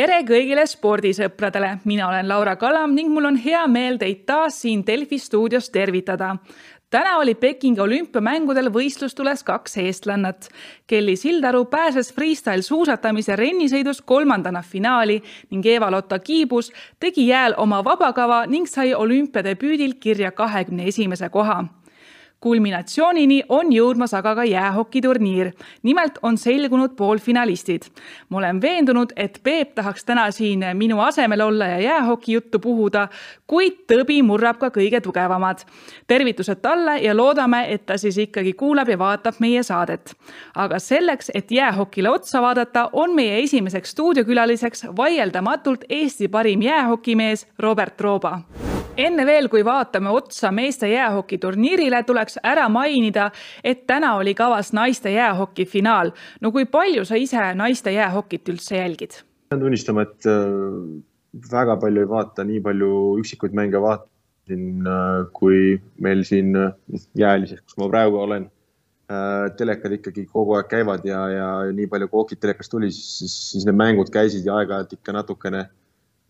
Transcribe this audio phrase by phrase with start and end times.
[0.00, 4.80] tere kõigile spordisõpradele, mina olen Laura Kalam ning mul on hea meel teid taas siin
[4.86, 6.36] Delfi stuudios tervitada.
[6.90, 10.48] täna oli Pekingi olümpiamängudel võistlustules kaks eestlannat.
[10.86, 18.46] Kelly Sildaru pääses freestyle suusatamise rennisõidus kolmandana finaali ning Eva-Lotta Kiibus tegi jääl oma vabakava
[18.46, 21.64] ning sai olümpiadebüüdil kirja kahekümne esimese koha
[22.40, 25.52] kulminatsioonini on jõudmas aga ka jäähokiturniir.
[25.82, 27.82] nimelt on selgunud poolfinalistid.
[28.28, 33.08] ma olen veendunud, et Peep tahaks täna siin minu asemel olla ja jäähoki juttu puhuda,
[33.46, 35.58] kuid tõbi murrab ka kõige tugevamad.
[36.06, 40.14] tervitused talle ja loodame, et ta siis ikkagi kuulab ja vaatab meie saadet.
[40.54, 48.00] aga selleks, et jäähokile otsa vaadata, on meie esimeseks stuudiokülaliseks vaieldamatult Eesti parim jäähokimees Robert
[48.00, 48.40] Rooba
[48.98, 53.30] enne veel, kui vaatame otsa meeste jäähokiturniirile, tuleks ära mainida,
[53.64, 56.12] et täna oli kavas naiste jäähoki finaal.
[56.40, 59.22] no kui palju sa ise naiste jäähokit üldse jälgid?
[59.50, 60.38] pean tunnistama, et äh,
[61.52, 66.72] väga palju ei vaata, nii palju üksikuid mänge vaatasin, äh, kui meil siin äh,
[67.18, 68.50] jäälises, kus ma praegu olen
[69.58, 73.64] telekad ikkagi kogu aeg käivad ja, ja nii palju kui Okid telekast tuli, siis, siis
[73.66, 75.64] need mängud käisid ja aeg-ajalt ikka natukene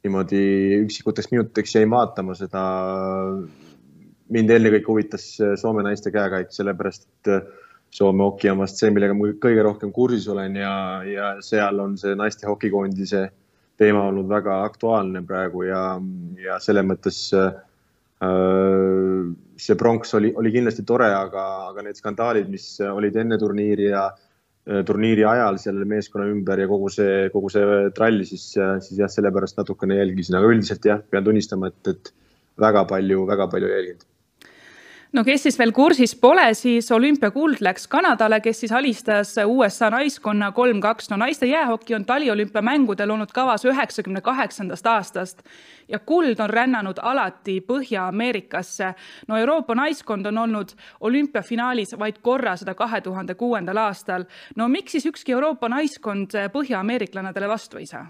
[0.05, 0.43] niimoodi
[0.85, 2.63] üksikuteks minutiteks jäin vaatama seda.
[4.31, 5.25] mind ennekõike huvitas
[5.59, 7.51] Soome naiste käekäik, sellepärast et
[7.91, 11.97] Soome hoki on vast see, millega ma kõige rohkem kursis olen ja, ja seal on
[11.99, 13.25] see naiste hokikoondise
[13.81, 15.83] teema olnud väga aktuaalne praegu ja,
[16.39, 17.51] ja selles mõttes äh,
[19.59, 24.11] see pronks oli, oli kindlasti tore, aga, aga need skandaalid, mis olid enne turniiri ja
[24.13, 24.30] Äh,
[24.87, 29.57] turniiri ajal selle meeskonna ümber ja kogu see, kogu see trall, siis, siis jah, sellepärast
[29.59, 32.13] natukene jälgisin, aga üldiselt jah, pean tunnistama, et, et
[32.61, 34.10] väga palju, väga palju jälginud
[35.13, 40.53] no kes siis veel kursis pole, siis olümpiakuld läks Kanadale, kes siis alistas USA naiskonna
[40.53, 41.11] kolm-kaks.
[41.11, 45.43] no naiste jäähoki on taliolümpiamängudel olnud kavas üheksakümne kaheksandast aastast
[45.89, 48.95] ja kuld on rännanud alati Põhja-Ameerikasse.
[49.29, 50.69] no Euroopa naiskond on olnud
[51.01, 54.25] olümpiafinaalis vaid korra, seda kahe tuhande kuuendal aastal.
[54.57, 58.07] no miks siis ükski Euroopa naiskond põhjaameeriklanadele vastu ei saa?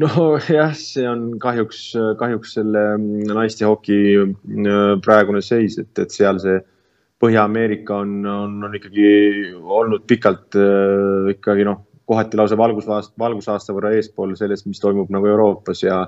[0.00, 1.82] Nojah, see on kahjuks,
[2.20, 6.60] kahjuks selle mm, naiste hoki mm, praegune seis, et, et seal see
[7.16, 9.06] Põhja-Ameerika on, on, on ikkagi
[9.56, 15.30] olnud pikalt äh, ikkagi noh, kohati lausa valgusaasta, valgusaasta võrra eespool sellest, mis toimub nagu
[15.30, 16.02] Euroopas ja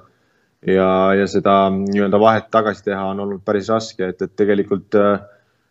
[0.66, 5.22] ja, ja seda nii-öelda vahet tagasi teha on olnud päris raske, et, et tegelikult äh,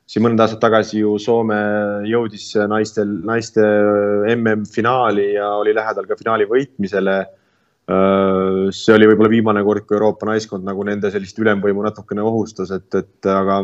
[0.10, 1.60] siin mõned aastad tagasi ju Soome
[2.10, 3.62] jõudis naistel, naiste
[4.34, 7.20] MM-finaali ja oli lähedal ka finaali võitmisele.
[7.22, 7.37] Äh,
[7.88, 12.88] see oli võib-olla viimane kord, kui Euroopa naiskond nagu nende sellist ülemvõimu natukene ohustas, et,
[13.00, 13.62] et aga,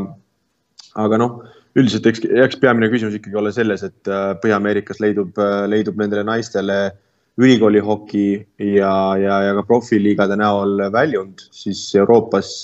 [1.04, 1.42] aga noh,
[1.76, 6.24] üldiselt eks, eks peamine küsimus ikkagi olla selles, et äh, Põhja-Ameerikas leidub, äh, leidub nendele
[6.28, 6.78] naistele
[7.42, 8.28] ülikooli hoki
[8.62, 12.60] ja, ja, ja ka profiliigade näol väljund, siis Euroopas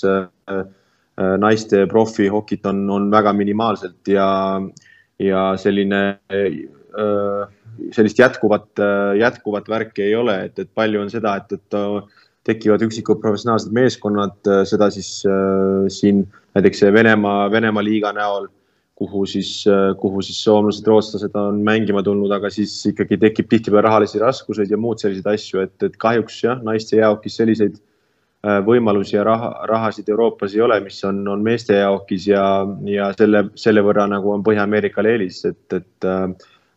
[1.42, 4.28] naiste profihokit on, on väga minimaalselt ja,
[5.18, 6.00] ja selline
[7.92, 8.80] sellist jätkuvat,
[9.18, 13.74] jätkuvat värki ei ole, et, et palju on seda, et, et äh, tekivad üksikud professionaalsed
[13.76, 16.24] meeskonnad, äh, seda siis äh, siin
[16.56, 18.48] näiteks Venemaa, Venemaa liiga näol,
[19.00, 19.64] kuhu siis,
[19.96, 24.76] kuhu siis soomlased, rootslased on mängima tulnud, aga siis ikkagi tekib tihtipeale rahalisi raskuseid ja
[24.76, 27.78] muud selliseid asju, et, et kahjuks jah, naiste jäähokis selliseid
[28.66, 32.44] võimalusi ja raha, rahasid Euroopas ei ole, mis on, on meeste jäähokis ja,
[32.92, 36.28] ja selle, selle võrra nagu on Põhja-Ameerikal eelis, et, et äh,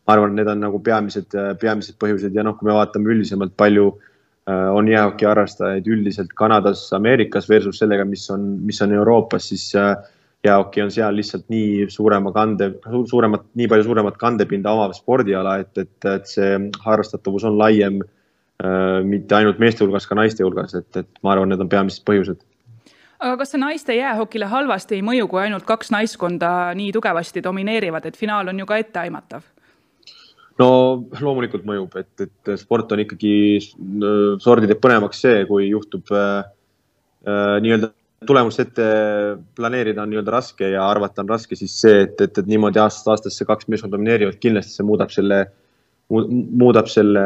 [0.08, 3.86] ma arvan, need on nagu peamised, peamised põhjused ja noh, kui me vaatame üldisemalt, palju
[3.94, 9.70] äh, on jäähoki harrastajaid üldiselt Kanadas, Ameerikas versus sellega, mis on, mis on Euroopas, siis
[9.80, 9.94] äh,
[10.44, 12.74] jäähoki on seal lihtsalt nii suurema kande,
[13.10, 19.00] suuremat, nii palju suuremat kandepinda omav spordiala, et, et, et see harrastatavus on laiem äh,
[19.08, 22.44] mitte ainult meeste hulgas, ka naiste hulgas, et, et ma arvan, need on peamised põhjused
[23.24, 28.04] aga kas see naiste jäähokile halvasti ei mõju, kui ainult kaks naiskonda nii tugevasti domineerivad,
[28.10, 29.46] et finaal on ju ka etteaimatav?
[30.62, 30.70] No
[31.22, 33.34] loomulikult mõjub, et, et sport on ikkagi,
[34.44, 36.46] sordi teeb põnevaks see, kui juhtub äh,
[37.26, 37.94] äh, nii-öelda
[38.28, 38.86] tulemust ette
[39.58, 43.10] planeerida on nii-öelda raske ja arvata on raske, siis see, et, et, et niimoodi aastast
[43.12, 45.44] aastasse kaks meeskonda domineerivad, kindlasti see muudab selle,
[46.10, 47.24] muudab selle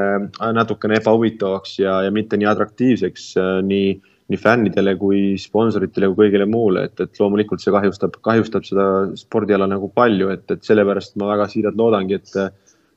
[0.57, 3.91] natukene ebahuvitavaks ja, ja mitte nii atraktiivseks äh, nii,
[4.31, 8.87] nii fännidele kui sponsoritele kui kõigile muule, et, et loomulikult see kahjustab, kahjustab seda
[9.19, 12.33] spordiala nagu palju, et, et sellepärast ma väga siiralt loodangi, et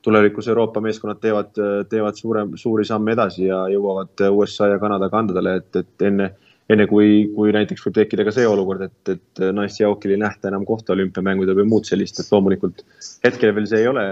[0.03, 1.51] tulevikus Euroopa meeskonnad teevad,
[1.91, 6.31] teevad suurem, suuri samme edasi ja jõuavad USA ja Kanada kandadele, et, et enne,
[6.71, 10.49] enne kui, kui näiteks võib tekkida ka see olukord, et, et naiste jaokil ei nähta
[10.49, 12.85] enam kohta olümpiamängudel või muud sellist, et loomulikult
[13.27, 14.07] hetkel veel see ei ole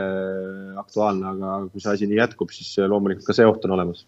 [0.82, 4.04] aktuaalne, aga kui see asi nii jätkub, siis loomulikult ka see oht on olemas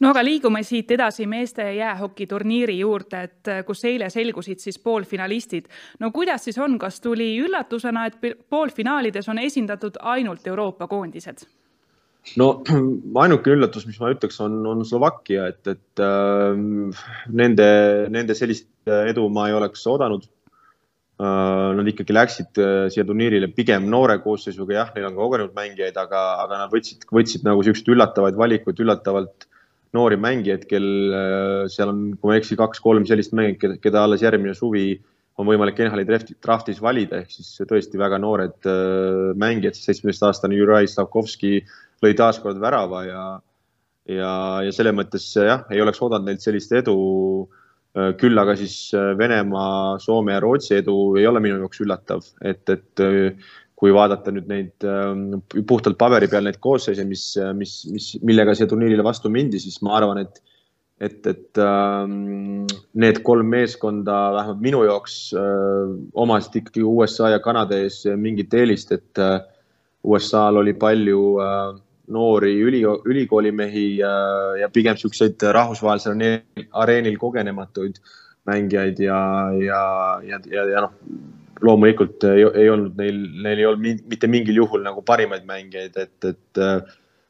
[0.00, 5.68] no aga liigume siit edasi meeste jäähokiturniiri juurde, et kus eile selgusid siis poolfinalistid.
[6.00, 8.18] no kuidas siis on, kas tuli üllatusena, et
[8.50, 11.46] poolfinaalides on esindatud ainult Euroopa koondised?
[12.36, 12.48] no
[13.22, 16.58] ainuke üllatus, mis ma ütleks, on, on Slovakkia, et, et äh,
[17.42, 17.68] nende,
[18.12, 20.34] nende sellist edu ma ei oleks oodanud äh,.
[21.18, 25.96] Nad ikkagi läksid äh, siia turniirile pigem noore koosseisuga, jah, neil on ka kogenud mängijaid,
[25.98, 29.47] aga, aga nad võtsid, võtsid nagu siukseid üllatavaid valikuid, üllatavalt
[29.96, 34.24] noori mängijaid, kel äh, seal on, kui ma ei eksi, kaks-kolm sellist mängijat, keda alles
[34.24, 34.90] järgmine suvi
[35.38, 36.06] on võimalik NHL-i
[36.42, 41.60] draftis valida, ehk siis tõesti väga noored äh, mängijad, seitsmeteistaastane Juraj Slavkovski
[42.04, 43.22] lõi taaskord värava ja,
[44.10, 44.32] ja,
[44.66, 46.98] ja selles mõttes jah, ei oleks oodanud neilt sellist edu.
[47.96, 52.66] Äh, küll aga siis Venemaa, Soome ja Rootsi edu ei ole minu jaoks üllatav, et,
[52.68, 53.06] et
[53.78, 55.38] kui vaadata nüüd neid ähm,
[55.68, 59.94] puhtalt paberi peal neid koosseise, mis, mis, mis, millega siia turniirile vastu mindi, siis ma
[60.00, 60.42] arvan, et
[60.98, 62.64] et, et ähm,
[62.98, 68.90] need kolm meeskonda vähemalt minu jaoks äh, omasid ikkagi USA ja Kanada ees mingit eelist,
[68.96, 69.38] et äh,
[70.02, 71.76] USA-l oli palju äh,
[72.14, 78.02] noori üli, ülikoolimehi äh, ja pigem siukseid rahvusvahelisel areenil kogenematuid
[78.48, 79.18] mängijaid ja,
[79.62, 79.82] ja,
[80.26, 80.96] ja, ja, ja noh
[81.64, 86.28] loomulikult ei, ei olnud neil, neil ei olnud mitte mingil juhul nagu parimaid mängijaid, et,
[86.30, 86.60] et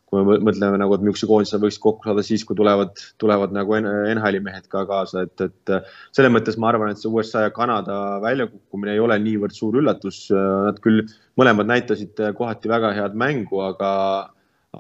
[0.09, 3.77] kui me mõtleme nagu, et niisuguse koondise võiks kokku saada siis, kui tulevad, tulevad nagu
[3.77, 5.73] NHL-i mehed ka kaasa, et, et
[6.17, 10.23] selles mõttes ma arvan, et see USA ja Kanada väljakukkumine ei ole niivõrd suur üllatus.
[10.33, 11.05] Nad küll
[11.41, 13.91] mõlemad näitasid kohati väga head mängu, aga,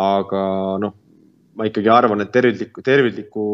[0.08, 0.44] aga
[0.80, 0.96] noh,
[1.60, 3.44] ma ikkagi arvan, et terviklikku, terviklikku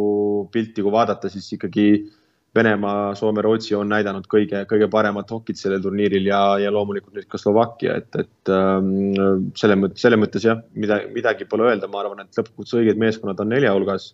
[0.55, 2.24] pilti, kui vaadata, siis ikkagi äh,
[2.55, 7.27] Venemaa, Soome, Rootsi on näidanud kõige, kõige paremat hokit sellel turniiril ja, ja loomulikult nüüd
[7.31, 12.05] ka Slovakkia, et, et ähm, selle mõttes, selle mõttes jah, mida, midagi pole öelda, ma
[12.05, 14.13] arvan, et lõppkokkuvõttes õiged meeskonnad on nelja hulgas.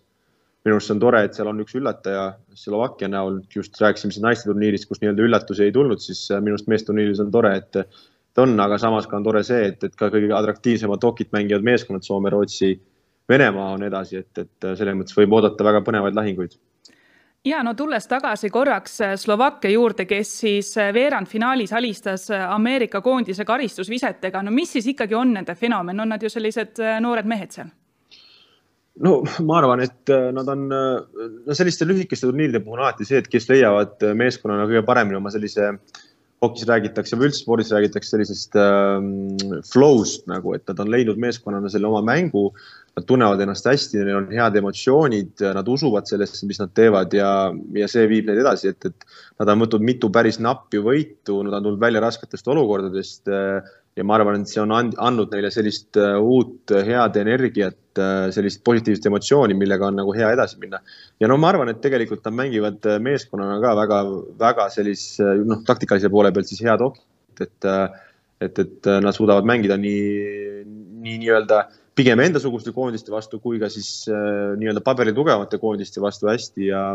[0.65, 2.23] minu arust see on tore, et seal on üks üllataja
[2.57, 6.57] Slovakkia näol, just rääkisime siin naiste turniirist, kus nii-öelda üllatusi ei tulnud, siis äh, minu
[6.57, 9.95] arust meesturniiris on tore, et ta on, aga samas ka on tore see, et, et
[9.97, 12.73] ka kõige atraktiivsemad hokit mängivad meeskonnad Soome, Rootsi,
[13.29, 16.57] Venemaa on edasi, et, et selles mõttes võib oodata väga põnevaid lahinguid
[17.45, 23.01] ja no tulles tagasi korraks äh, Slovakkia juurde, kes siis äh, veerandfinaalis alistas äh, Ameerika
[23.01, 27.55] koondise karistusvisetega, no mis siis ikkagi on nende fenomen, on nad ju sellised noored mehed
[27.55, 27.71] seal?
[29.01, 33.47] no ma arvan, et nad on, no selliste lühikeste turniiride puhul alati see, et kes
[33.49, 35.71] leiavad meeskonnana kõige paremini oma sellise
[36.41, 41.69] hokis räägitakse või üldse spordis räägitakse sellisest äh, flow'st nagu, et nad on leidnud meeskonnana
[41.71, 46.43] selle oma mängu äh, nad tunnevad ennast hästi, neil on head emotsioonid, nad usuvad sellesse,
[46.47, 47.29] mis nad teevad ja,
[47.77, 49.05] ja see viib neid edasi, et, et
[49.39, 53.31] nad on võtnud mitu päris nappi võitu, nad on tulnud välja rasketest olukordadest.
[53.95, 58.61] ja ma arvan, et see on andnud neile sellist uh, uut head energiat, uh, sellist
[58.67, 60.79] positiivset emotsiooni, millega on nagu hea edasi minna.
[61.19, 66.31] ja no ma arvan, et tegelikult nad mängivad meeskonnana ka väga-väga sellise noh, taktikalise poole
[66.35, 67.07] pealt siis head hokit,
[67.39, 67.71] et,
[68.41, 70.65] et, et nad suudavad mängida nii,
[71.03, 76.01] nii nii-öelda nii pigem endasuguste koondiste vastu kui ka siis äh, nii-öelda paberil tugevamate koondiste
[76.03, 76.87] vastu hästi ja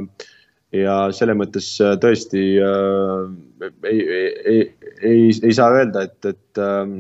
[0.75, 4.59] ja selles mõttes äh, tõesti äh, ei, ei,
[5.01, 6.99] ei, ei saa öelda, et, et, ähm,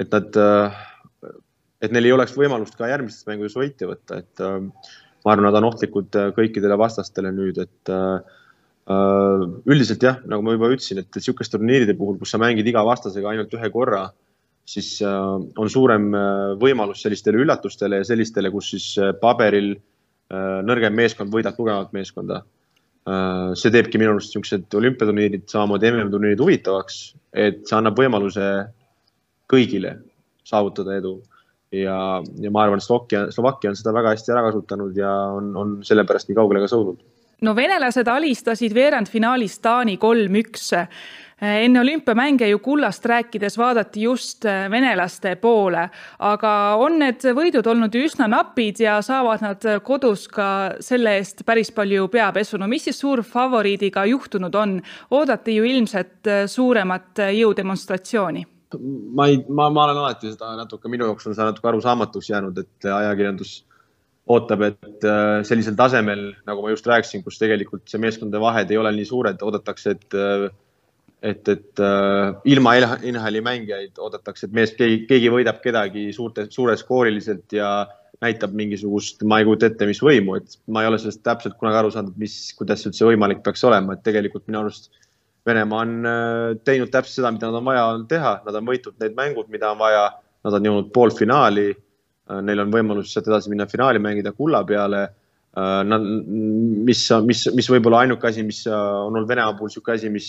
[0.00, 0.80] et nad, äh,
[1.84, 4.58] et neil ei oleks võimalust ka järgmistes mängudes võiti võtta, et äh,
[5.24, 8.38] ma arvan, nad on ohtlikud äh, kõikidele vastastele nüüd, et äh,
[9.70, 13.30] üldiselt jah, nagu ma juba ütlesin, et niisuguste turniiride puhul, kus sa mängid iga vastasega
[13.30, 14.08] ainult ühe korra
[14.68, 15.10] siis äh,
[15.58, 19.76] on suurem äh, võimalus sellistele üllatustele ja sellistele, kus siis äh, paberil
[20.30, 22.36] nõrgem meeskond võidab tugevamat meeskonda.
[23.58, 26.98] see teebki minu arust niisugused olümpiaturniirid, samamoodi MM-turniirid huvitavaks,
[27.34, 28.44] et see annab võimaluse
[29.50, 29.96] kõigile
[30.46, 31.16] saavutada edu
[31.74, 31.96] ja,
[32.38, 36.30] ja ma arvan, Slovakkia, Slovakkia on seda väga hästi ära kasutanud ja on, on sellepärast
[36.30, 37.02] nii kaugele ka sõudnud.
[37.42, 40.70] no venelased alistasid veerandfinaalis Taani kolm-üks
[41.40, 45.86] enne olümpiamänge ju kullast rääkides vaadati just äh, venelaste poole,
[46.18, 51.72] aga on need võidud olnud üsna napid ja saavad nad kodus ka selle eest päris
[51.72, 52.58] palju peapesu.
[52.58, 54.80] no mis siis suurfavoriidiga juhtunud on?
[55.10, 58.44] oodati ju ilmselt suuremat jõudemonstratsiooni
[59.14, 62.58] ma ei, ma, ma olen alati seda natuke, minu jaoks on see natuke arusaamatuks jäänud,
[62.62, 63.54] et ajakirjandus
[64.30, 65.06] ootab, et
[65.48, 69.42] sellisel tasemel, nagu ma just rääkisin, kus tegelikult see meeskondade vahed ei ole nii suured,
[69.42, 70.18] oodatakse, et
[71.22, 77.56] et, et äh, ilma NHL-i mängijaid oodatakse, et mees, keegi, keegi võidab kedagi suurte, suureskooriliselt
[77.56, 77.70] ja
[78.24, 81.80] näitab mingisugust, ma ei kujuta ette, mis võimu, et ma ei ole sellest täpselt kunagi
[81.80, 84.92] aru saanud, mis, kuidas üldse võimalik peaks olema, et tegelikult minu arust
[85.48, 89.14] Venemaa on äh, teinud täpselt seda, mida nad on vaja teha, nad on võitnud need
[89.16, 90.02] mängud, mida on vaja,
[90.44, 91.70] nad on jõudnud poolfinaali.
[91.72, 95.06] Äh, neil on võimalus sealt edasi minna finaali mängida kulla peale
[95.50, 96.04] Nad,
[96.86, 100.28] mis, mis, mis võib-olla ainuke asi, mis on olnud Venemaa puhul niisugune asi, mis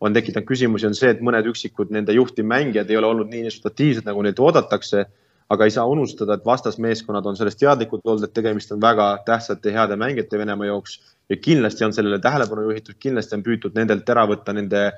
[0.00, 4.04] on tekitanud küsimusi, on see, et mõned üksikud nende juhtivmängijad ei ole olnud nii inspiratiivsed,
[4.08, 5.06] nagu neilt oodatakse
[5.52, 9.74] aga ei saa unustada, et vastasmeeskonnad on sellest teadlikud olnud, et tegemist on väga tähtsate
[9.74, 10.98] heade mängijate Venemaa jaoks
[11.30, 14.88] ja kindlasti on sellele tähelepanu juhitud, kindlasti on püütud nendelt ära võtta nende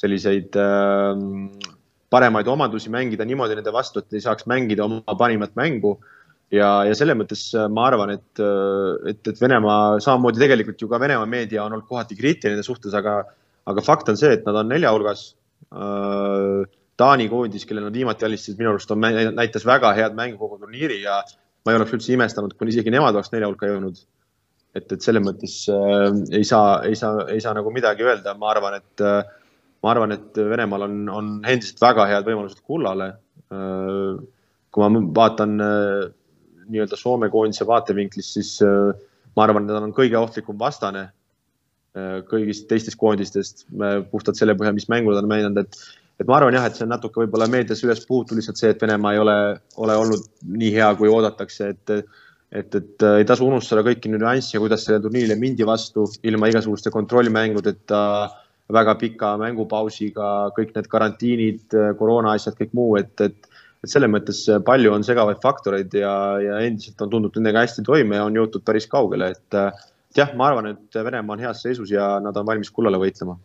[0.00, 1.20] selliseid äh,
[2.12, 5.98] paremaid omadusi, mängida niimoodi nende vastu, et ei saaks mängida oma parimat mängu.
[6.52, 10.88] ja, ja selles mõttes äh, ma arvan, et, äh, et, et Venemaa samamoodi tegelikult ju
[10.88, 13.22] ka Venemaa meedia on olnud kohati kriitiline suhtes, aga,
[13.70, 15.32] aga fakt on see, et nad on nelja hulgas
[15.72, 16.62] äh,
[17.00, 19.04] Taani koondis, kellel nad viimati alistasid, minu arust on,
[19.36, 21.22] näitas väga head mängu kogu turniiri ja
[21.64, 24.02] ma ei oleks üldse imestanud, kui isegi nemad oleks nelja hulka jõudnud.
[24.72, 28.52] et, et selles mõttes äh, ei saa, ei saa, ei saa nagu midagi öelda, ma
[28.54, 29.20] arvan, et äh,
[29.84, 33.12] ma arvan, et Venemaal on, on endiselt väga head võimalused kullale
[33.52, 34.22] äh,.
[34.72, 36.04] kui ma vaatan äh,
[36.72, 38.94] nii-öelda Soome koondise vaatevinklist, siis äh,
[39.36, 41.10] ma arvan, et nad on kõige ohtlikum vastane
[42.30, 43.66] kõigist teistest koondistest
[44.10, 45.82] puhtalt selle põhjal, mis mängu nad on mänginud, et
[46.20, 48.82] et ma arvan jah, et see on natuke võib-olla meedias üles puhutud lihtsalt see, et
[48.82, 49.36] Venemaa ei ole,
[49.82, 51.94] ole olnud nii hea, kui oodatakse, et
[52.52, 58.00] et, et ei tasu unustada kõiki nüansse, kuidas sellele turniirile mindi vastu ilma igasuguste kontrollmängudeta,
[58.76, 63.48] väga pika mängupausiga, kõik need karantiinid, koroona asjad, kõik muu, et, et
[63.82, 68.14] et selles mõttes palju on segavaid faktoreid ja, ja endiselt on tundnud nendega hästi toime
[68.14, 69.56] ja on jõutud päris kaugele, et
[70.16, 73.38] jah, ma arvan, et Venemaa on heas seisus ja nad on valmis kullale võitlema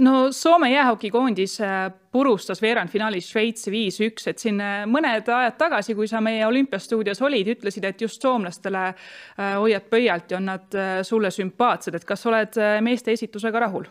[0.00, 6.08] no Soome jäähokikoondis äh, purustas veerandfinaalis Šveitsi viis-üks, et siin äh, mõned ajad tagasi, kui
[6.08, 11.30] sa meie olümpiastuudios olid, ütlesid, et just soomlastele äh, hoiad pöialt ja on nad sulle
[11.34, 13.88] sümpaatsed, et kas oled meeste esitusega rahul?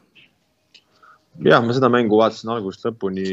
[1.46, 3.28] jah, ma seda mängu vaatasin algusest lõpuni.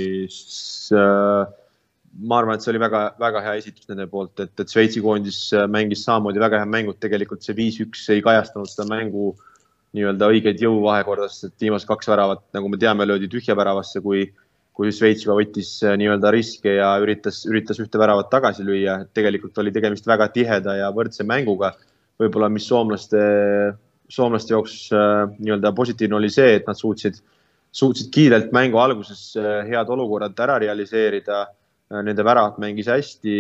[2.19, 6.05] Ma arvan, et see oli väga-väga hea esitus nende poolt, et, et Šveitsi koondis mängis
[6.07, 9.57] samamoodi väga hea mängu, tegelikult see viis-üks ei kajastanud seda mängu äh,
[9.97, 14.27] nii-öelda õigeid jõuvahekorda, sest et viimased kaks väravat, nagu me teame, löödi tühja väravasse, kui,
[14.77, 18.99] kui Šveits juba võttis äh, nii-öelda riske ja üritas, üritas ühte väravat tagasi lüüa.
[19.17, 21.75] tegelikult oli tegemist väga tiheda ja võrdse mänguga.
[22.17, 23.19] võib-olla, mis soomlaste,
[24.09, 27.21] soomlaste jaoks äh, nii-öelda positiivne oli see, et nad suutsid,
[27.73, 31.47] suutsid kiirelt mängu alguses äh, head olukorrad ära realiseerida.
[31.95, 33.35] Nende väravad mängis hästi,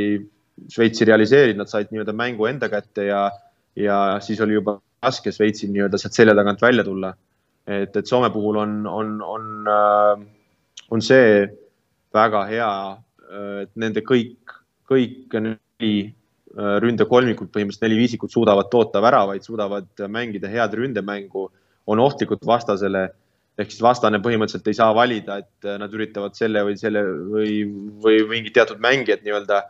[0.72, 3.26] Šveitsi realiseerid, nad said nii-öelda mängu enda kätte ja,
[3.76, 7.12] ja siis oli juba raske Šveitsil nii-öelda sealt selja tagant välja tulla.
[7.66, 10.20] et, et Soome puhul on, on, on, äh,
[10.90, 11.42] on see
[12.14, 12.70] väga hea,
[13.26, 14.54] äh, et nende kõik,
[14.86, 21.48] kõik neli äh, ründekolmikut, põhimõtteliselt neli viisikut suudavad toota väravaid, suudavad mängida head ründemängu,
[21.86, 23.08] on ohtlikud vastasele
[23.56, 27.62] ehk siis vastane põhimõtteliselt ei saa valida, et nad üritavad selle või selle või,
[28.04, 29.62] või mingid teatud mängijad nii-öelda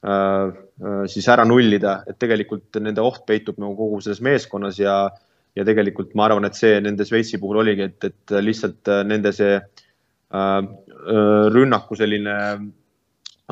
[0.00, 0.48] Äh,
[0.80, 4.94] äh, siis ära nullida, et tegelikult nende oht peitub nagu kogu selles meeskonnas ja,
[5.52, 9.34] ja tegelikult ma arvan, et see nende Šveitsi puhul oligi, et, et lihtsalt äh, nende
[9.36, 10.60] see äh,
[11.52, 12.36] rünnaku selline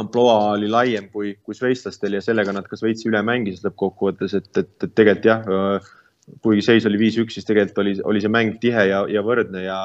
[0.01, 4.49] ampluaa oli laiem kui, kui šveitslastel ja sellega nad ka Šveitsi üle mängisid lõppkokkuvõttes, et,
[4.57, 5.93] et, et tegelikult jah,
[6.45, 9.79] kuigi seis oli viis-üks, siis tegelikult oli, oli see mäng tihe ja, ja võrdne ja,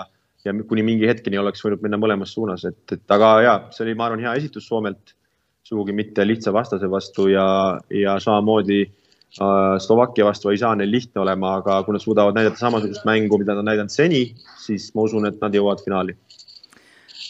[0.45, 3.97] ja kuni mingi hetkeni oleks võinud minna mõlemas suunas, et, et aga ja see oli,
[3.99, 5.15] ma arvan, hea esitus Soomelt
[5.63, 7.45] sugugi mitte lihtsa vastase vastu ja,
[7.89, 12.59] ja samamoodi äh, Slovakkia vastu ei saa neil lihtne olema, aga kui nad suudavad näidata
[12.59, 14.23] samasugust mängu, mida nad on näidanud seni,
[14.59, 16.17] siis ma usun, et nad jõuavad finaali.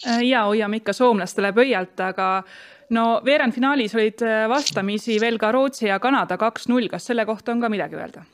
[0.07, 2.29] Äh, ja hoiame ikka soomlastele pöialt, aga
[2.93, 7.61] no veerandfinaalis olid äh, vastamisi veel ka Rootsi ja Kanada kaks-null, kas selle kohta on
[7.61, 8.25] ka midagi öelda?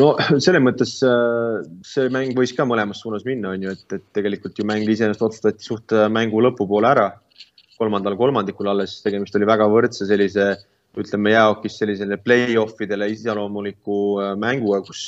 [0.00, 0.10] No
[0.42, 4.58] selles mõttes äh, see mäng võis ka mõlemas suunas minna, on ju, et, et tegelikult
[4.58, 7.10] ju mäng iseenesest otsustati suht mängu lõpupoole ära.
[7.80, 10.50] Kolmandal kolmandikul alles, tegemist oli väga võrdse sellise
[10.98, 15.06] ütleme jäähokis sellisele play-off idele iseloomuliku äh, mänguga, kus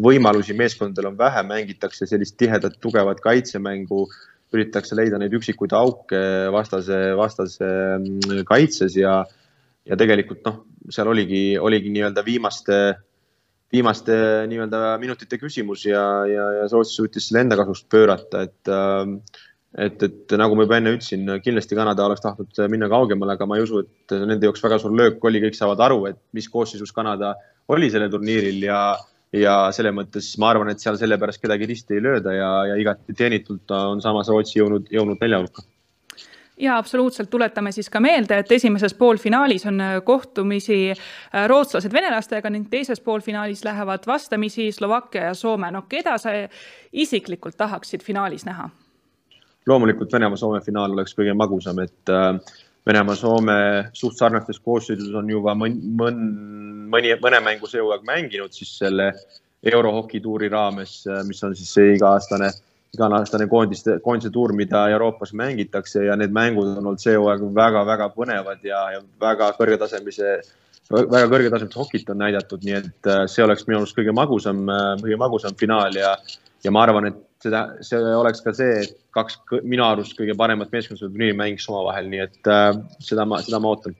[0.00, 4.06] võimalusi meeskondadel on vähe, mängitakse sellist tihedat, tugevat kaitsemängu,
[4.54, 6.22] üritatakse leida neid üksikuid auke
[6.54, 9.20] vastase, vastase mm, kaitses ja,
[9.86, 12.80] ja tegelikult noh, seal oligi, oligi nii-öelda viimaste,
[13.72, 14.14] viimaste
[14.50, 19.14] nii-öelda minutite küsimus ja, ja, ja Rootsi suutis selle enda kasuks pöörata, et äh,
[19.78, 23.58] et, et nagu ma juba enne ütlesin, kindlasti Kanada oleks tahtnud minna kaugemale, aga ma
[23.58, 26.90] ei usu, et nende jaoks väga suur löök oli, kõik saavad aru, et mis koosseisus
[26.96, 27.36] Kanada
[27.70, 28.80] oli sellel turniiril ja,
[29.36, 33.14] ja selles mõttes ma arvan, et seal sellepärast kedagi risti ei lööda ja, ja igati
[33.14, 35.66] teenitult on samas Rootsi jõudnud, jõudnud nelja hulka
[36.60, 42.68] ja absoluutselt, tuletame siis ka meelde, et esimeses poolfinaalis on kohtumisi äh, rootslased venelastega ning
[42.70, 45.70] teises poolfinaalis lähevad vastamisi Slovakkia ja Soome.
[45.70, 46.30] no keda sa
[46.92, 48.70] isiklikult tahaksid finaalis näha?
[49.66, 52.34] loomulikult Venemaa-Soome finaal oleks kõige magusam, et äh,
[52.86, 53.58] Venemaa, Soome
[53.92, 56.20] suht sarnastes koosseisus on juba mõn, mõn,
[56.92, 59.12] mõni, mõne mängu see hooaeg mänginud siis selle
[59.70, 62.48] eurohokituuri raames, mis on siis see iga-aastane,
[62.96, 68.10] iga-aastane koondiste, koondise tuur, mida Euroopas mängitakse ja need mängud on olnud see hooaeg väga-väga
[68.16, 70.36] põnevad ja, ja väga kõrgetasemelise,
[70.90, 74.64] väga kõrgetasemelist hokit on näidatud, nii et see oleks minu arust kõige magusam,
[75.04, 76.16] kõige magusam finaal ja,
[76.64, 80.72] ja ma arvan, et seda, see oleks ka see, et kaks minu arust kõige paremat
[80.74, 82.72] meeskonda turniiri mängiks omavahel, nii et äh,
[83.04, 83.96] seda ma, seda ma ootan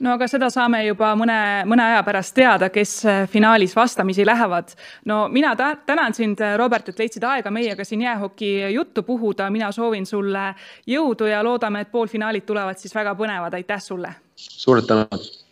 [0.00, 1.38] no aga seda saame juba mõne,
[1.68, 4.74] mõne aja pärast teada, kes äh, finaalis vastamisi lähevad.
[5.04, 9.72] no mina ta, tänan sind, Robert, et leidsid aega meiega siin jäähoki juttu puhuda, mina
[9.72, 10.54] soovin sulle
[10.86, 14.14] jõudu ja loodame, et poolfinaalid tulevad siis väga põnevad, aitäh sulle!
[14.36, 15.47] suured tänud!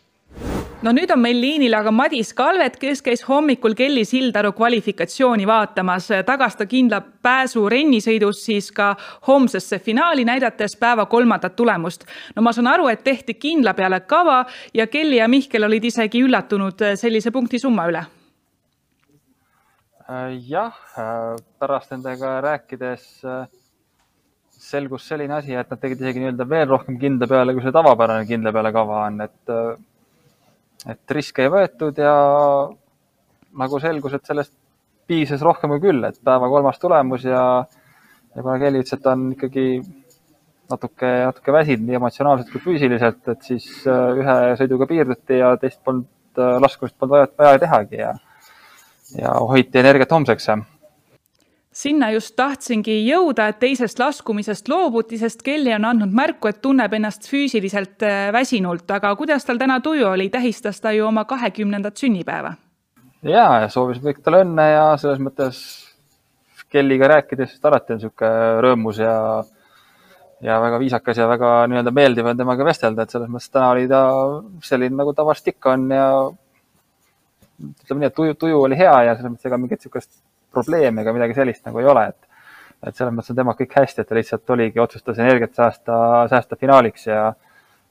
[0.85, 6.09] No nüüd on meil liinil aga Madis Kalvet, kes käis hommikul Kelly Sildaru kvalifikatsiooni vaatamas.
[6.25, 8.95] tagas ta kindla pääsu rennisõidus siis ka
[9.27, 12.05] homsesse finaali, näidates päeva kolmandat tulemust.
[12.35, 16.21] no ma saan aru, et tehti kindla peale kava ja Kelly ja Mihkel olid isegi
[16.23, 18.05] üllatunud sellise punktisumma üle.
[20.07, 23.47] Äh, jah, äh, pärast nendega rääkides äh,
[24.47, 28.23] selgus selline asi, et nad tegid isegi nii-öelda veel rohkem kindla peale, kui see tavapärane
[28.29, 29.57] kindla peale kava on, et
[30.87, 32.13] et riske ei võetud ja
[33.57, 34.53] nagu selgus, et sellest
[35.07, 37.43] piisas rohkem kui küll, et päeva kolmas tulemus ja,
[38.35, 39.67] ja kuna Kelly ütles, et ta on ikkagi
[40.71, 45.79] natuke, natuke väsinud nii emotsionaalselt kui füüsiliselt, et siis äh, ühe sõiduga piirduti ja teist
[45.83, 48.13] polnud, äh, laskumist polnud vaja, vaja tehagi ja,
[49.15, 50.51] ja hoiti energiat homseks
[51.77, 56.93] sinna just tahtsingi jõuda, et teisest laskumisest loobuti, sest Kelly on andnud märku, et tunneb
[56.97, 61.97] ennast füüsiliselt äh, väsinult, aga kuidas tal täna tuju oli, tähistas ta ju oma kahekümnendat
[61.97, 62.55] sünnipäeva?
[63.27, 65.59] ja, ja soovisin kõik talle õnne ja selles mõttes
[66.67, 69.13] Kellyga rääkides, sest alati on niisugune rõõmus ja
[70.43, 73.87] ja väga viisakas ja väga nii-öelda meeldiv on temaga vestelda, et selles mõttes täna oli
[73.89, 74.01] ta
[74.65, 76.09] selline, nagu tavaliselt ikka on ja
[77.57, 80.11] ütleme nii, et tuju, tuju oli hea ja selles mõttes ega mingit niisugust
[80.53, 82.41] probleemi ega midagi sellist nagu ei ole, et,
[82.87, 86.59] et selles mõttes on temaga kõik hästi, et ta lihtsalt oligi, otsustas energiat säästa, säästa
[86.59, 87.31] finaaliks ja,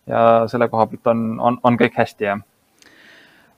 [0.07, 2.45] ja selle koha pealt on, on, on kõik hästi, jah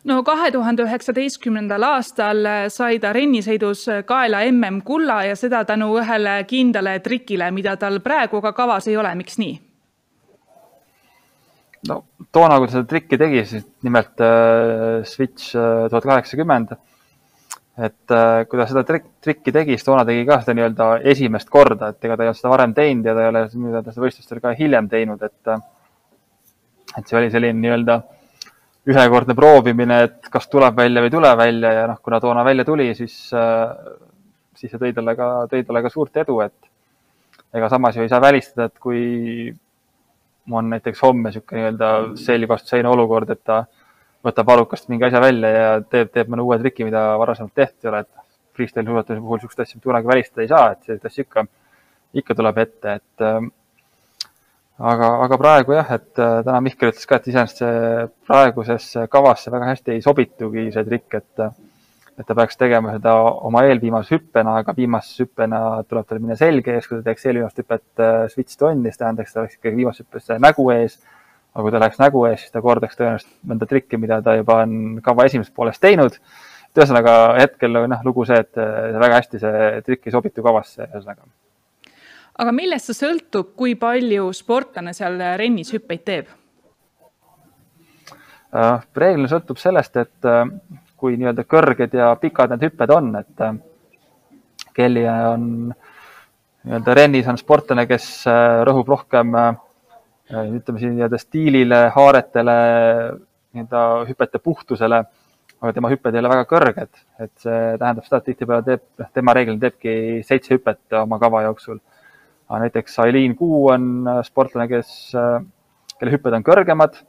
[0.09, 6.99] no kahe tuhande üheksateistkümnendal aastal sai ta rennisõidus kaela MM-kulla ja seda tänu ühele kindlale
[7.05, 9.57] trikile, mida tal praegu ka kavas ei ole, miks nii?
[11.89, 16.75] no toona, kui ta seda trikki tegi, siis nimelt äh, Switch äh, tuhat kaheksakümmend
[17.79, 21.51] et äh, kui ta seda trik, trikki tegi, siis toona tegi ka seda nii-öelda esimest
[21.53, 24.05] korda, et ega ta ei olnud seda varem teinud ja ta ei ole nii-öelda seda
[24.07, 25.67] võistlustel ka hiljem teinud, et äh,
[26.99, 28.01] et see oli selline nii-öelda
[28.89, 32.65] ühekordne proovimine, et kas tuleb välja või ei tule välja ja noh, kuna toona välja
[32.65, 33.69] tuli, siis äh,,
[34.57, 38.11] siis see tõi talle ka, tõi talle ka suurt edu, et ega samas ju ei
[38.11, 39.53] saa välistada, et kui
[40.51, 43.63] on näiteks homme niisugune nii-öelda selg vastu seina olukord, et ta
[44.27, 47.93] võtab arukast mingi asja välja ja teeb, teeb mõne uue triki, mida varasemalt tehtud ei
[47.93, 48.27] ole, et
[48.59, 51.47] freestyle suusatamise puhul niisugust asja kunagi välistada ei saa, et sellist asja ikka,
[52.23, 53.39] ikka tuleb ette, et äh,
[54.93, 59.55] aga, aga praegu jah, et äh, täna Mihkel ütles ka, et iseenesest see praegusesse kavasse
[59.55, 61.49] väga hästi ei sobitugi see trikk, et
[62.19, 63.13] et ta peaks tegema seda
[63.47, 67.61] oma eelviimase hüppena, aga viimase hüppena tuleb tal minna selge ees, kui ta teeks eelviimast
[67.63, 70.99] hüpet äh, switch tonni, siis tähendaks, ta oleks ikkagi viimases hüppes nägu ees
[71.55, 74.61] aga kui ta läheks nägu ees, siis ta kordaks tõenäoliselt mõnda trikki, mida ta juba
[74.65, 76.19] on kava esimeses pooles teinud.
[76.69, 81.27] et ühesõnaga hetkel noh, lugu see, et väga hästi see trikk ei sobitu kavasse, ühesõnaga.
[82.39, 86.35] aga millest see sõltub, kui palju sportlane seal rennis hüppeid teeb?
[88.55, 90.45] Äh, reeglina sõltub sellest, et äh,
[90.97, 93.59] kui nii-öelda kõrged ja pikad need hüpped on, et äh,
[94.79, 95.49] Kelly on
[96.69, 98.29] nii-öelda rennis on sportlane, kes
[98.69, 99.55] rõhub rohkem Äh,
[100.29, 102.57] ütleme siin nii-öelda stiilile, haaretele,
[103.57, 105.03] nii-öelda hüpete puhtusele,
[105.59, 106.91] aga tema hüpped ei ole väga kõrged,
[107.25, 109.95] et see tähendab seda, et tihtipeale teeb, noh, tema reeglina teebki
[110.27, 111.81] seitse hüpet oma kava jooksul.
[112.49, 115.41] aga näiteks Aileen Kuu on äh, sportlane, kes, äh,
[115.99, 117.01] kelle hüpped on kõrgemad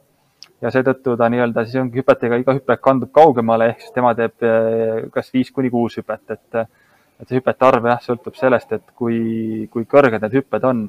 [0.60, 4.44] ja seetõttu ta nii-öelda siis ongi hüpetega, iga hüpe kandub kaugemale, ehk siis tema teeb
[5.12, 6.64] kas viis kuni kuus hüpet, et,
[7.20, 10.88] et see hüpete arv jah, sõltub sellest, et kui, kui kõrged need hüpped on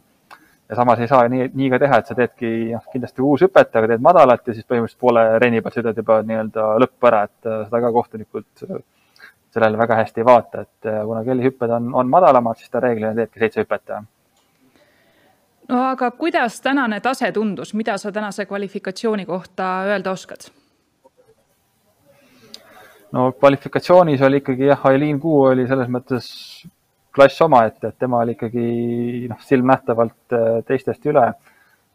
[0.71, 3.73] ja samas ei saa nii, nii ka teha, et sa teedki noh, kindlasti uus hüpet,
[3.75, 7.49] aga teed madalat ja siis põhimõtteliselt poole reeni pealt sõidad juba nii-öelda lõppu ära, et
[7.49, 8.79] äh, seda ka kohtunikud äh,
[9.51, 12.79] sellele väga hästi ei vaata, et äh, kuna kelli hüpped on, on madalamad, siis ta
[12.83, 13.97] reeglina teebki seitse hüpet.
[15.67, 20.47] no aga kuidas tänane tase tundus, mida sa tänase kvalifikatsiooni kohta öelda oskad?
[23.11, 26.31] no kvalifikatsioonis oli ikkagi jah, Aileen Kuu oli selles mõttes
[27.15, 31.25] klass omaette, et tema oli ikkagi noh, silmnähtavalt äh, teistest üle.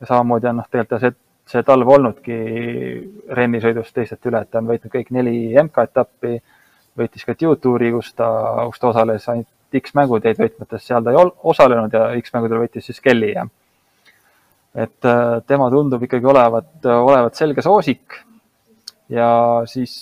[0.00, 1.16] ja samamoodi on noh, tegelikult see,
[1.52, 2.36] see talv olnudki
[3.38, 6.40] rennisõidus teistelt üle, et ta on võitnud kõik neli MK-etappi,
[7.00, 8.28] võitis ka Dutuuri, kus ta,
[8.68, 11.18] kus ta osales ainult X-mängud jäid võitmates, seal ta ei
[11.52, 13.46] osalenud ja X-mängudel võitis siis Kelly ja
[14.76, 18.20] et äh, tema tundub ikkagi olevat, olevat selge soosik.
[19.08, 19.94] ja siis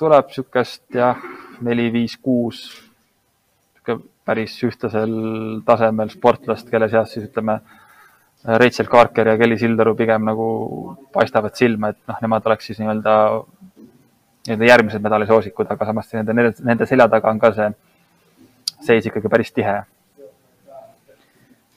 [0.00, 1.20] tuleb niisugust jah,
[1.62, 2.64] neli, viis, kuus
[4.24, 5.14] päris ühtlasel
[5.66, 7.58] tasemel sportlast, kelle seas siis ütleme,
[8.44, 10.46] Rachel Carker ja Kelly Sildaru pigem nagu
[11.14, 13.14] paistavad silma, et noh, nemad oleks siis nii-öelda,
[14.48, 16.34] nii-öelda järgmised medalisoosikud, aga samas nende,
[16.66, 17.70] nende selja taga on ka see
[18.82, 19.82] seis ikkagi päris tihe.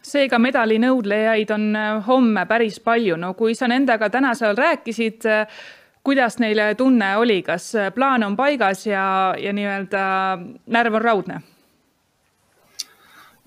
[0.06, 5.26] Seega medali nõudlejaid on äh, homme päris palju, no kui sa nendega täna seal rääkisid,
[5.30, 5.64] äh,
[6.06, 10.06] kuidas neile tunne oli, kas äh, plaan on paigas ja, ja nii-öelda
[10.74, 11.42] närv on raudne?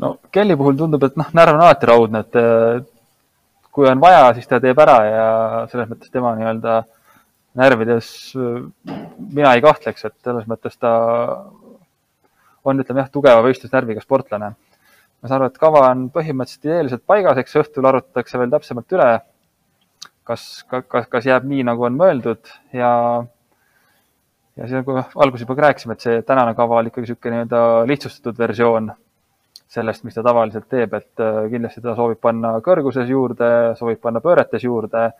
[0.02, 2.92] No Kelly puhul tundub, et noh, närv on alati raudne, et
[3.74, 5.26] kui on vaja, siis ta teeb ära ja
[5.70, 6.80] selles mõttes tema nii-öelda
[7.58, 10.92] närvides mina ei kahtleks, et selles mõttes ta
[12.66, 14.52] on, ütleme jah, tugeva võistlusnärviga sportlane.
[15.18, 19.08] Ma saan aru, et kava on põhimõtteliselt ideeliselt paigas, eks õhtul arutatakse veel täpsemalt üle,
[20.28, 22.92] kas, kas, kas jääb nii, nagu on mõeldud ja
[24.58, 28.38] ja siis nagu alguses juba rääkisime, et see tänane kava oli ikkagi niisugune nii-öelda lihtsustatud
[28.38, 28.90] versioon
[29.68, 34.24] sellest, mis ta tavaliselt teeb, et äh, kindlasti ta soovib panna kõrguses juurde, soovib panna
[34.24, 35.10] pööretes juurde.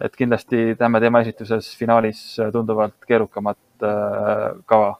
[0.00, 2.20] et kindlasti näeme tema esituses finaalis
[2.52, 4.94] tunduvalt keerukamat äh, kava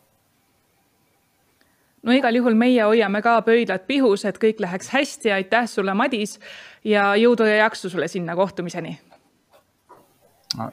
[2.02, 6.38] no igal juhul meie hoiame ka pöidlad pihus, et kõik läheks hästi, aitäh sulle, Madis
[6.84, 8.98] ja jõudu ja jaksu sulle sinna kohtumiseni.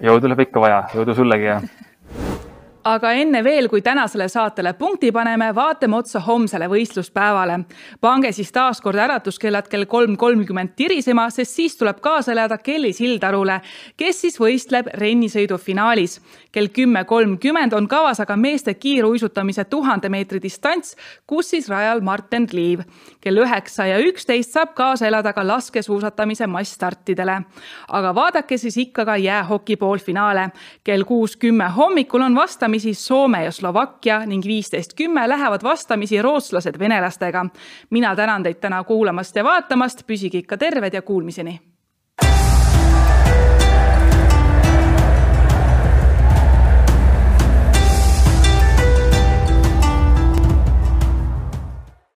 [0.01, 1.62] jõudu läheb ikka vaja, jõudu sullegi ja
[2.88, 7.60] aga enne veel, kui tänasele saatele punkti paneme, vaatame otsa homsele võistluspäevale.
[8.02, 12.93] pange siis taas kord äratuskellad kell kolm kolmkümmend tirisema, sest siis tuleb kaasa elada Kelly
[12.93, 13.60] Sildarule,
[13.97, 16.21] kes siis võistleb rennisõidu finaalis.
[16.52, 20.95] kell kümme kolmkümmend on kavas aga meeste kiiruisutamise tuhande meetri distants,
[21.28, 22.80] kus siis rajal Martin Liiv.
[23.21, 27.41] kell üheksa ja üksteist saab kaasa elada ka laskesuusatamise massstartidele.
[27.88, 30.50] aga vaadake siis ikka ka jäähoki poolfinaale.
[30.84, 36.22] kell kuus kümme hommikul on vastamine vastamisi Soome ja Slovakkia ning viisteist kümme lähevad vastamisi
[36.22, 37.46] rootslased venelastega.
[37.90, 41.60] mina tänan teid täna kuulamast ja vaatamast, püsige ikka terved ja kuulmiseni